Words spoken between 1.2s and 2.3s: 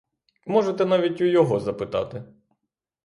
у його запитати!